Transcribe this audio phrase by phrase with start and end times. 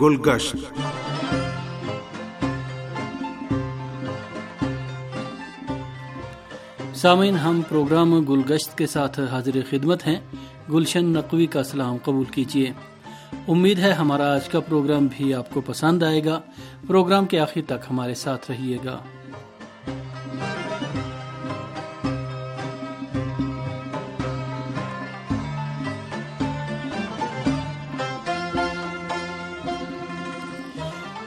[0.00, 0.56] گلگشت۔
[6.94, 10.16] سامعین، ہم پروگرام گلگشت کے ساتھ حاضر خدمت ہیں۔
[10.72, 12.72] گلشن نقوی کا سلام قبول کیجیے۔
[13.48, 16.40] امید ہے ہمارا آج کا پروگرام بھی آپ کو پسند آئے گا۔
[16.86, 18.98] پروگرام کے آخر تک ہمارے ساتھ رہیے گا۔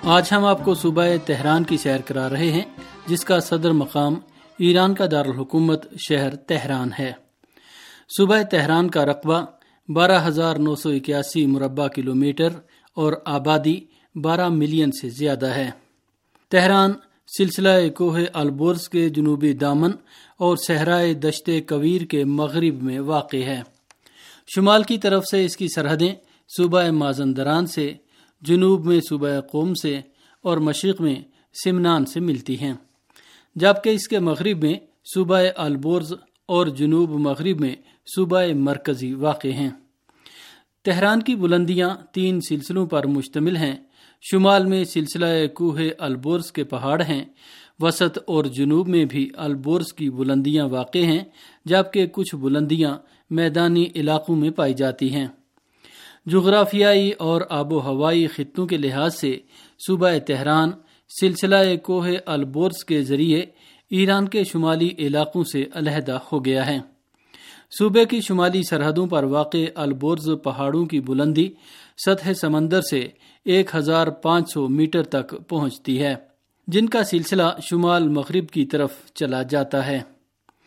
[0.09, 2.61] آج ہم آپ کو صوبہ تہران کی سیر کرا رہے ہیں،
[3.07, 4.15] جس کا صدر مقام
[4.57, 7.11] ایران کا دارالحکومت شہر تہران ہے۔
[8.17, 9.45] صوبہ تہران کا رقبہ
[9.89, 12.49] بارہ ہزار نو سو اکیاسی مربع کلومیٹر
[12.95, 13.79] اور آبادی
[14.15, 15.69] بارہ ملین سے زیادہ ہے۔
[16.49, 16.91] تہران
[17.37, 19.91] سلسلہ کوہ البورز کے جنوبی دامن
[20.39, 23.61] اور صحرائے دشت کویر کے مغرب میں واقع ہے۔
[24.55, 26.15] شمال کی طرف سے اس کی سرحدیں
[26.57, 27.93] صوبہ مازندران سے
[28.41, 29.99] جنوب میں صوبہ قوم سے
[30.43, 31.15] اور مشرق میں
[31.63, 32.73] سمنان سے ملتی ہیں۔
[33.55, 34.73] جبکہ اس کے مغرب میں
[35.13, 36.13] صوبہ البورز
[36.45, 37.75] اور جنوب مغرب میں
[38.15, 39.69] صوبہ مرکزی واقع ہیں۔
[40.85, 43.75] تہران کی بلندیاں تین سلسلوں پر مشتمل ہیں۔
[44.31, 47.25] شمال میں سلسلہ کوہ البورز کے پہاڑ ہیں۔
[47.79, 51.23] وسط اور جنوب میں بھی البورز کی بلندیاں واقع ہیں،
[51.65, 52.97] جبکہ کچھ بلندیاں
[53.29, 55.27] میدانی علاقوں میں پائی جاتی ہیں۔
[56.31, 59.37] جغرافیائی اور آب و ہوائی خطوں کے لحاظ سے
[59.87, 60.71] صوبہ تہران
[61.21, 63.45] سلسلہ کوہ البورز کے ذریعے
[63.89, 66.79] ایران کے شمالی علاقوں سے علیحدہ ہو گیا ہے۔
[67.79, 71.49] صوبے کی شمالی سرحدوں پر واقع البورز پہاڑوں کی بلندی
[72.05, 73.07] سطح سمندر سے
[73.45, 76.15] ایک ہزار پانچ سو میٹر تک پہنچتی ہے،
[76.67, 79.99] جن کا سلسلہ شمال مغرب کی طرف چلا جاتا ہے۔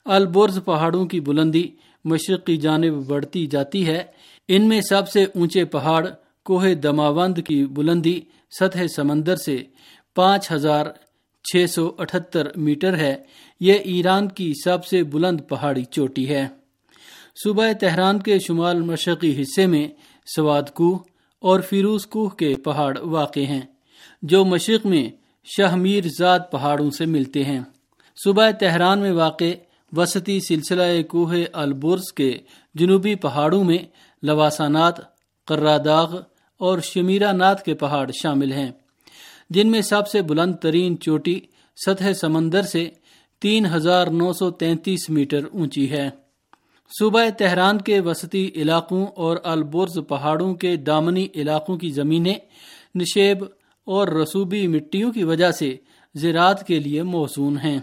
[0.04, 1.68] البورز پہاڑوں کی بلندی
[2.04, 4.02] مشرق کی جانب بڑھتی جاتی ہے
[4.52, 6.06] ان میں سب سے اونچے پہاڑ
[6.44, 8.20] کوہ دماوند کی بلندی
[8.60, 9.56] سطح سمندر سے
[10.14, 10.86] پانچ ہزار
[11.44, 13.16] چھ سو اٹھتر میٹر ہے۔
[13.60, 16.48] یہ ایران کی سب سے بلند پہاڑی چوٹی ہے۔
[17.44, 19.88] صوبہ تہران کے شمال مشرقی حصے میں
[20.36, 20.98] سواد کوہ
[21.38, 23.60] اور فیروز کوہ کے پہاڑ واقع ہیں،
[24.22, 25.10] جو مشرق میں
[25.44, 27.60] شاہ میر زاد پہاڑوں سے ملتے ہیں۔
[28.24, 29.52] صوبہ تہران میں واقع
[29.96, 32.38] وسطی سلسلہ کوہ البرز کے
[32.74, 33.78] جنوبی پہاڑوں میں
[34.22, 34.94] لواسانات
[35.46, 36.16] قراداغ
[36.58, 38.70] اور شمیرہ نات کے پہاڑ شامل ہیں۔
[39.50, 41.40] جن میں سب سے بلند ترین چوٹی
[41.86, 42.90] سطح سمندر سے
[43.40, 46.10] تین ہزار نو سو تینتیس میٹر اونچی ہے۔
[46.98, 52.34] صوبہ تہران کے وسطی علاقوں اور البرز پہاڑوں کے دامنی علاقوں کی زمینیں
[52.94, 53.44] نشیب
[53.86, 55.76] اور رسوبی مٹیوں کی وجہ سے
[56.14, 57.78] زراعت کے لیے موزون ہیں۔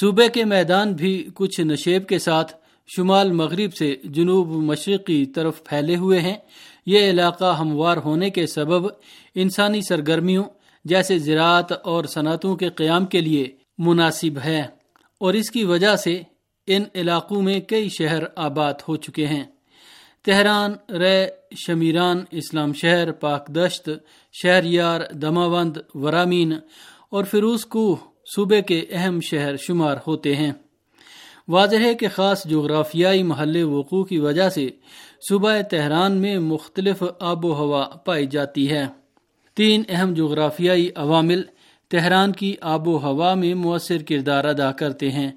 [0.00, 2.52] صوبے کے میدان بھی کچھ نشیب کے ساتھ
[2.86, 6.34] شمال مغرب سے جنوب مشرق کی طرف پھیلے ہوئے ہیں۔
[6.86, 8.86] یہ علاقہ ہموار ہونے کے سبب
[9.34, 10.44] انسانی سرگرمیوں
[10.84, 14.62] جیسے زراعت اور صنعتوں کے قیام کے لیے مناسب ہے
[15.20, 16.22] اور اس کی وجہ سے
[16.66, 19.44] ان علاقوں میں کئی شہر آباد ہو چکے ہیں۔
[20.24, 21.26] تہران، رے،
[21.66, 23.90] شمیران، اسلام شہر، پاک دشت،
[24.42, 26.52] شہر یار، دماوند، ورامین
[27.10, 27.96] اور فیروز کو
[28.36, 30.52] صوبے کے اہم شہر شمار ہوتے ہیں۔
[31.48, 34.68] واضح ہے کہ خاص جغرافیائی محل وقوع کی وجہ سے
[35.28, 38.86] صوبہ تہران میں مختلف آب و ہوا پائی جاتی ہے۔
[39.54, 41.42] تین اہم جغرافیائی عوامل
[41.90, 45.32] تہران کی آب و ہوا میں مؤثر کردار ادا کرتے ہیں۔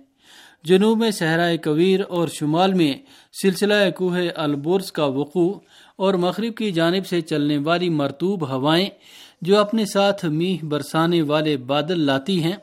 [0.64, 2.94] جنوب میں صحرائے کویر اور شمال میں
[3.42, 5.53] سلسلہ کوہ البرز کا وقوع
[5.96, 8.90] اور مغرب کی جانب سے چلنے والی مرتوب ہوائیں
[9.42, 12.56] جو اپنے ساتھ میہ برسانے والے بادل لاتی ہیں۔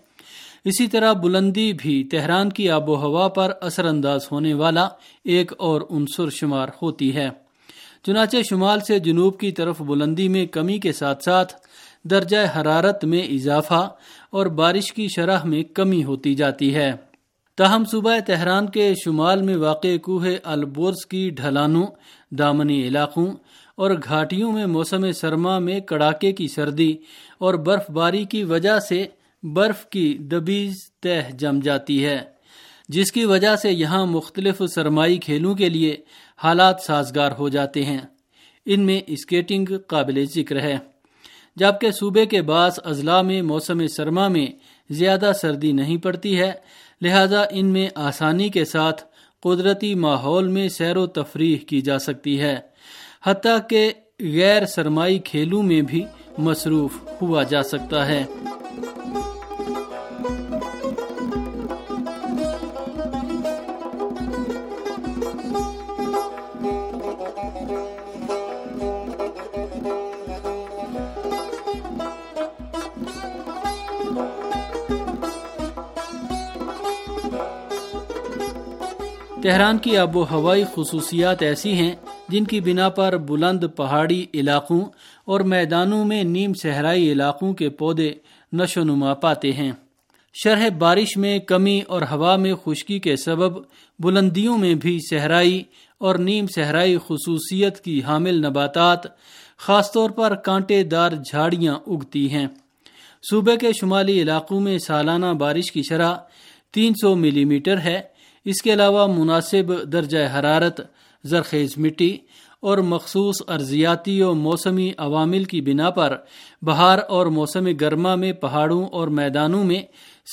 [0.67, 4.89] اسی طرح بلندی بھی تہران کی آب و ہوا پر اثر انداز ہونے والا
[5.25, 7.29] ایک اور عنصر شمار ہوتی ہے۔
[8.07, 11.55] چنانچہ شمال سے جنوب کی طرف بلندی میں کمی کے ساتھ ساتھ
[12.05, 13.91] درجہ حرارت میں اضافہ
[14.31, 16.93] اور بارش کی شرح میں کمی ہوتی جاتی ہے۔
[17.57, 21.87] تاہم صوبہ تہران کے شمال میں واقع کوہ البورز کی ڈھلانوں،
[22.31, 23.27] دامنی علاقوں
[23.77, 26.97] اور گھاٹیوں میں موسم سرما میں کڑاکے کی سردی
[27.39, 29.07] اور برف باری کی وجہ سے
[29.43, 32.19] برف کی دبیز تہ جم جاتی ہے،
[32.89, 35.97] جس کی وجہ سے یہاں مختلف سرمائی کھیلوں کے لیے
[36.39, 37.99] حالات سازگار ہو جاتے ہیں۔
[38.67, 40.77] ان میں اسکیٹنگ قابل ذکر ہے۔
[41.57, 44.47] جبکہ صوبے کے بعض اضلاع میں موسم سرما میں
[44.91, 46.53] زیادہ سردی نہیں پڑتی ہے،
[47.03, 49.05] لہذا ان میں آسانی کے ساتھ
[49.43, 52.57] قدرتی ماحول میں سیر و تفریح کی جا سکتی ہے۔
[53.25, 56.05] حتیٰ کہ غیر سرمائی کھیلوں میں بھی
[56.39, 56.91] مصروف
[57.23, 58.25] ہوا جا سکتا ہے۔
[79.47, 81.93] تہران کی آب و ہوائی خصوصیات ایسی ہیں
[82.29, 84.81] جن کی بنا پر بلند پہاڑی علاقوں
[85.25, 88.13] اور میدانوں میں نیم صحرائی علاقوں کے پودے
[88.53, 89.73] نشو نما پاتے ہیں۔
[90.35, 93.63] شرح بارش میں کمی اور ہوا میں خشکی کے سبب
[93.99, 95.63] بلندیوں میں بھی صحرائی
[95.99, 99.01] اور نیم صحرائی خصوصیت کی حامل نباتات
[99.57, 102.47] خاص طور پر کانٹے دار جھاڑیاں اگتی ہیں۔
[103.31, 106.15] صوبے کے شمالی علاقوں میں سالانہ بارش کی شرح
[106.73, 108.16] تین سو ملی میٹر ہے
[108.47, 110.81] اس کے علاوہ مناسب درجہ حرارت،
[111.25, 112.17] زرخیز مٹی
[112.61, 116.17] اور مخصوص ارضیاتی و موسمی عوامل کی بنا پر
[116.63, 119.83] بہار اور موسم گرما میں پہاڑوں اور میدانوں میں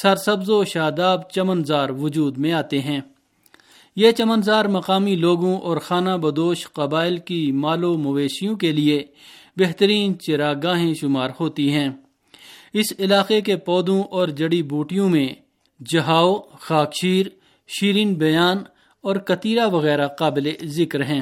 [0.01, 3.01] سرسبز و شاداب چمنزار وجود میں آتے ہیں۔
[3.95, 9.05] یہ چمنزار مقامی لوگوں اور خانہ بدوش قبائل کی مال و مویشیوں کے لیے
[9.57, 11.89] بہترین چراگاہیں شمار ہوتی ہیں۔
[12.73, 15.27] اس علاقے کے پودوں اور جڑی بوٹیوں میں
[15.85, 17.25] جہاؤ، خاکشیر
[17.67, 18.57] شیرین بیان
[19.03, 21.21] اور کتیرا وغیرہ قابل ذکر ہیں۔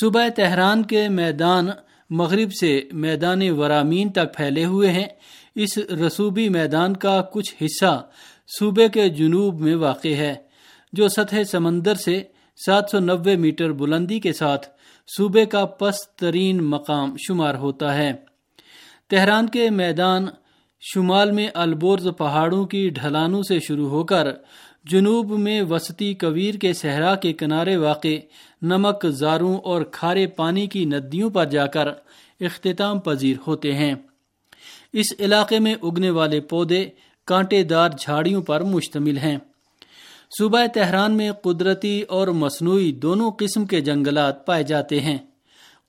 [0.00, 1.68] صبح تہران کے میدان
[2.10, 5.08] مغرب سے میدان ورامین تک پھیلے ہوئے ہیں۔
[5.54, 8.06] اس رسوبی میدان کا کچھ حصہ
[8.58, 10.34] صوبے کے جنوب میں واقع ہے،
[10.92, 12.22] جو سطح سمندر سے
[12.66, 14.66] سات سو نوے میٹر بلندی کے ساتھ
[15.16, 18.12] صوبے کا پست ترین مقام شمار ہوتا ہے۔
[19.10, 20.26] تہران کے میدان
[20.80, 24.32] شمال میں البورز پہاڑوں کی ڈھلانوں سے شروع ہو کر
[24.84, 28.16] جنوب میں وسطی کویر کے صحرا کے کنارے واقع
[28.62, 31.88] نمک، زاروں اور کھارے پانی کی ندیوں پر جا کر
[32.40, 33.94] اختتام پذیر ہوتے ہیں۔
[34.92, 36.88] اس علاقے میں اگنے والے پودے
[37.26, 39.38] کانٹے دار جھاڑیوں پر مشتمل ہیں۔
[40.38, 45.18] صوبہ تہران میں قدرتی اور مصنوعی دونوں قسم کے جنگلات پائے جاتے ہیں۔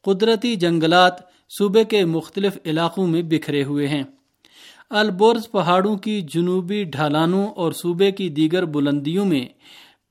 [0.03, 1.13] قدرتی جنگلات
[1.57, 4.03] صوبے کے مختلف علاقوں میں بکھرے ہوئے ہیں۔
[4.89, 9.45] البورز پہاڑوں کی جنوبی ڈھالانوں اور صوبے کی دیگر بلندیوں میں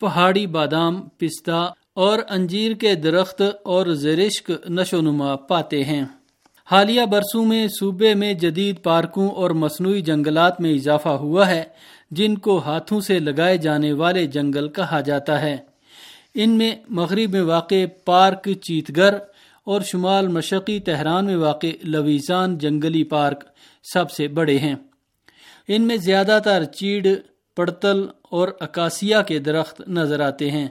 [0.00, 6.04] پہاڑی بادام، پستہ اور انجیر کے درخت اور زرشک نشو نما پاتے ہیں۔
[6.70, 11.62] حالیہ برسوں میں صوبے میں جدید پارکوں اور مصنوعی جنگلات میں اضافہ ہوا ہے،
[12.10, 15.56] جن کو ہاتھوں سے لگائے جانے والے جنگل کہا جاتا ہے۔
[16.34, 19.16] ان میں مغرب میں واقع پارک چیتگر
[19.64, 23.44] اور شمال مشرقی تہران میں واقع لویزان جنگلی پارک
[23.82, 24.74] سب سے بڑے ہیں۔
[25.68, 27.06] ان میں زیادہ تر چیڑ،
[27.56, 30.68] پڑتل اور اکاسیا کے درخت نظر آتے ہیں۔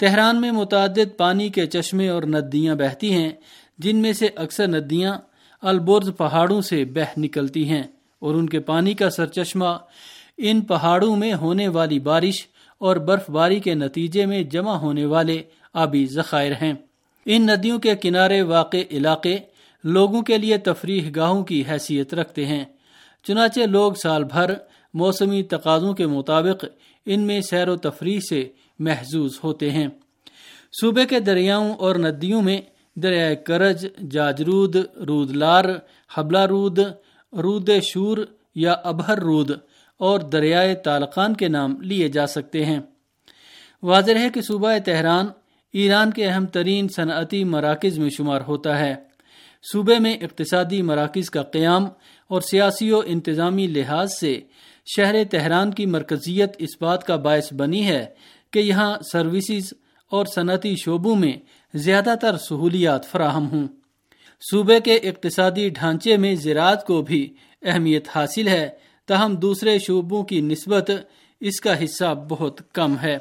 [0.00, 3.30] تہران میں متعدد پانی کے چشمے اور ندیاں بہتی ہیں،
[3.78, 5.18] جن میں سے اکثر ندیاں
[5.62, 7.82] البرز پہاڑوں سے بہ نکلتی ہیں
[8.18, 9.78] اور ان کے پانی کا سرچشمہ
[10.38, 12.46] ان پہاڑوں میں ہونے والی بارش
[12.78, 16.72] اور برف باری کے نتیجے میں جمع ہونے والے آبی ذخائر ہیں۔
[17.26, 19.38] ان ندیوں کے کنارے واقع علاقے
[19.86, 22.64] لوگوں کے لیے تفریح گاہوں کی حیثیت رکھتے ہیں۔
[23.24, 24.54] چنانچہ لوگ سال بھر
[24.94, 26.64] موسمی تقاضوں کے مطابق
[27.06, 28.48] ان میں سیر و تفریح سے
[28.78, 29.88] محظوظ ہوتے ہیں۔
[30.80, 32.60] صوبے کے دریاؤں اور ندیوں میں
[32.94, 35.64] دریائے کرج، جاجرود رود لار
[36.14, 36.78] حبلہ رود
[37.32, 38.18] رود شور
[38.54, 39.50] یا ابہر رود
[39.96, 42.80] اور دریائے تالقان کے نام لیے جا سکتے ہیں۔
[43.82, 45.26] واضح ہے کہ صوبہ تہران
[45.72, 49.05] ایران کے اہم ترین صنعتی مراکز میں شمار ہوتا ہے۔
[49.72, 51.84] صوبے میں اقتصادی مراکز کا قیام
[52.28, 54.40] اور سیاسی و انتظامی لحاظ سے
[54.96, 58.06] شہر تہران کی مرکزیت اس بات کا باعث بنی ہے
[58.52, 59.72] کہ یہاں سروسز
[60.10, 61.32] اور صنعتی شعبوں میں
[61.74, 63.68] زیادہ تر سہولیات فراہم ہوں۔
[64.50, 67.32] صوبے کے اقتصادی ڈھانچے میں زراعت کو بھی
[67.62, 68.68] اہمیت حاصل ہے،
[69.06, 70.90] تاہم دوسرے شعبوں کی نسبت
[71.40, 73.18] اس کا حصہ بہت کم ہے۔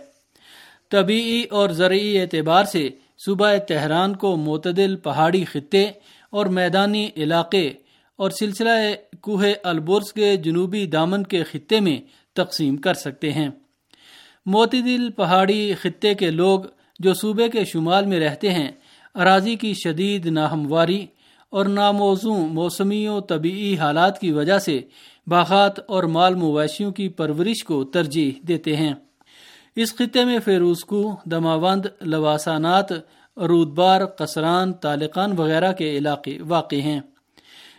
[0.91, 2.89] طبیعی اور زرعی اعتبار سے
[3.25, 5.91] صوبہ تہران کو معتدل پہاڑی خطے
[6.35, 7.73] اور میدانی علاقے
[8.15, 8.69] اور سلسلہ
[9.21, 11.97] کوہ البرز کے جنوبی دامن کے خطے میں
[12.33, 13.49] تقسیم کر سکتے ہیں۔
[14.45, 16.59] معتدل پہاڑی خطے کے لوگ
[16.99, 18.71] جو صوبے کے شمال میں رہتے ہیں،
[19.15, 21.05] اراضی کی شدید ناہمواری
[21.49, 24.79] اور ناموزوں موسمی و طبعی حالات کی وجہ سے
[25.27, 28.93] باغات اور مال مویشیوں کی پرورش کو ترجیح دیتے ہیں۔
[29.75, 32.87] اس خطے میں فیروزکو دماوند، لواسانات
[33.37, 36.99] رودبار، قصران تالقان وغیرہ کے علاقے واقع ہیں۔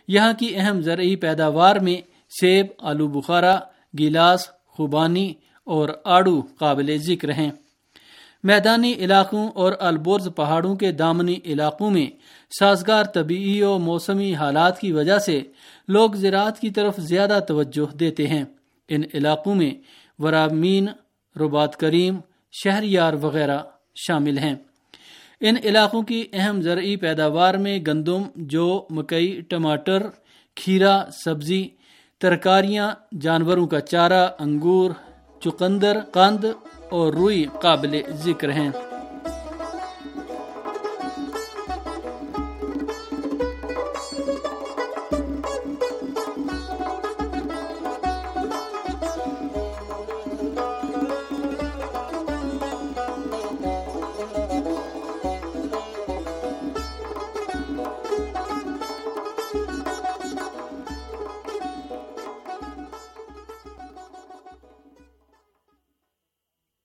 [0.09, 1.97] یہاں کی اہم زرعی پیداوار میں
[2.41, 3.59] سیب آلو بخارا
[3.99, 5.35] گلاس خوبانی
[5.65, 7.51] اور آڑو قابل ذکر ہیں۔
[8.45, 12.07] میدانی علاقوں اور البرز پہاڑوں کے دامنی علاقوں میں
[12.59, 15.41] سازگار طبعی و موسمی حالات کی وجہ سے
[15.89, 18.45] لوگ زراعت کی طرف زیادہ توجہ دیتے ہیں۔
[18.89, 19.71] ان علاقوں میں
[20.19, 20.89] ورامین
[21.41, 22.19] ربات کریم،
[22.53, 23.59] شہریار وغیرہ
[23.95, 24.55] شامل ہیں۔
[25.41, 30.03] ان علاقوں کی اہم زرعی پیداوار میں گندم، جو، مکئی، ٹماٹر،
[30.57, 31.69] کھیرا، سبزی،
[32.21, 32.91] ترکاریاں،
[33.21, 34.91] جانوروں کا چارہ، انگور
[35.41, 36.45] چقندر قند
[36.91, 38.71] اور روئی قابل ذکر ہیں۔